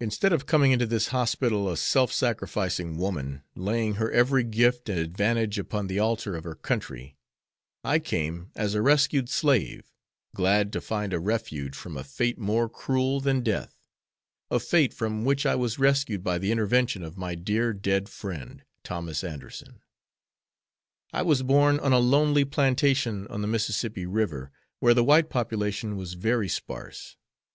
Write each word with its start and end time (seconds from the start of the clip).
"Instead 0.00 0.32
of 0.32 0.46
coming 0.46 0.72
into 0.72 0.86
this 0.86 1.08
hospital 1.08 1.70
a 1.70 1.76
self 1.76 2.10
sacrificing 2.10 2.96
woman, 2.96 3.42
laying 3.54 3.96
her 3.96 4.10
every 4.10 4.42
gift 4.42 4.88
and 4.88 4.98
advantage 4.98 5.58
upon 5.58 5.88
the 5.88 5.98
altar 5.98 6.34
of 6.34 6.44
her 6.44 6.54
country, 6.54 7.18
I 7.84 7.98
came 7.98 8.50
as 8.54 8.72
a 8.74 8.80
rescued 8.80 9.28
slave, 9.28 9.92
glad 10.34 10.72
to 10.72 10.80
find 10.80 11.12
a 11.12 11.20
refuge 11.20 11.76
from 11.76 11.98
a 11.98 12.02
fate 12.02 12.38
more 12.38 12.66
cruel 12.70 13.20
than 13.20 13.42
death; 13.42 13.78
a 14.50 14.58
fate 14.58 14.94
from 14.94 15.22
which 15.22 15.44
I 15.44 15.54
was 15.54 15.78
rescued 15.78 16.24
by 16.24 16.38
the 16.38 16.50
intervention 16.50 17.02
of 17.02 17.18
my 17.18 17.34
dear 17.34 17.74
dead 17.74 18.08
friend, 18.08 18.64
Thomas 18.84 19.22
Anderson. 19.22 19.82
I 21.12 21.20
was 21.20 21.42
born 21.42 21.78
on 21.80 21.92
a 21.92 21.98
lonely 21.98 22.46
plantation 22.46 23.26
on 23.26 23.42
the 23.42 23.48
Mississippi 23.48 24.06
River, 24.06 24.50
where 24.80 24.94
the 24.94 25.04
white 25.04 25.28
population 25.28 25.98
was 25.98 26.14
very 26.14 26.48
sparse. 26.48 27.18